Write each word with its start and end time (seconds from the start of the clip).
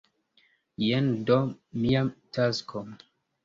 Jen 0.85 1.11
do 1.31 1.39
mia 1.85 2.05
tasko! 2.35 2.87